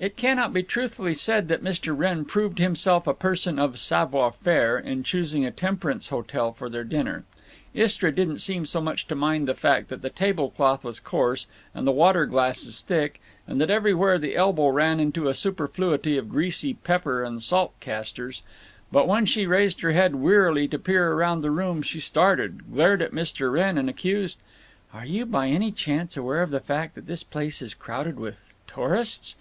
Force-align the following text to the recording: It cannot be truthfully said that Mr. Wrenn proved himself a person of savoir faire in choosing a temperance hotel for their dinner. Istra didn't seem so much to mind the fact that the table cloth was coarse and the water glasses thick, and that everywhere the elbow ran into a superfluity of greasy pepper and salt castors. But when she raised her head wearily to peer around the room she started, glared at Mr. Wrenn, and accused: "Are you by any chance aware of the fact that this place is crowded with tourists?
It 0.00 0.18
cannot 0.18 0.52
be 0.52 0.62
truthfully 0.62 1.14
said 1.14 1.48
that 1.48 1.64
Mr. 1.64 1.96
Wrenn 1.96 2.26
proved 2.26 2.58
himself 2.58 3.06
a 3.06 3.14
person 3.14 3.58
of 3.58 3.78
savoir 3.78 4.32
faire 4.32 4.78
in 4.78 5.02
choosing 5.02 5.46
a 5.46 5.50
temperance 5.50 6.08
hotel 6.08 6.52
for 6.52 6.68
their 6.68 6.84
dinner. 6.84 7.24
Istra 7.72 8.12
didn't 8.14 8.40
seem 8.40 8.66
so 8.66 8.82
much 8.82 9.06
to 9.06 9.14
mind 9.14 9.48
the 9.48 9.54
fact 9.54 9.88
that 9.88 10.02
the 10.02 10.10
table 10.10 10.50
cloth 10.50 10.84
was 10.84 11.00
coarse 11.00 11.46
and 11.74 11.86
the 11.86 11.90
water 11.90 12.26
glasses 12.26 12.82
thick, 12.82 13.18
and 13.46 13.58
that 13.62 13.70
everywhere 13.70 14.18
the 14.18 14.36
elbow 14.36 14.68
ran 14.68 15.00
into 15.00 15.26
a 15.26 15.32
superfluity 15.32 16.18
of 16.18 16.28
greasy 16.28 16.74
pepper 16.74 17.22
and 17.24 17.42
salt 17.42 17.72
castors. 17.80 18.42
But 18.92 19.08
when 19.08 19.24
she 19.24 19.46
raised 19.46 19.80
her 19.80 19.92
head 19.92 20.16
wearily 20.16 20.68
to 20.68 20.78
peer 20.78 21.12
around 21.12 21.40
the 21.40 21.50
room 21.50 21.80
she 21.80 21.98
started, 21.98 22.70
glared 22.74 23.00
at 23.00 23.12
Mr. 23.12 23.50
Wrenn, 23.50 23.78
and 23.78 23.88
accused: 23.88 24.38
"Are 24.92 25.06
you 25.06 25.24
by 25.24 25.48
any 25.48 25.72
chance 25.72 26.14
aware 26.14 26.42
of 26.42 26.50
the 26.50 26.60
fact 26.60 26.94
that 26.94 27.06
this 27.06 27.22
place 27.22 27.62
is 27.62 27.72
crowded 27.72 28.20
with 28.20 28.52
tourists? 28.66 29.36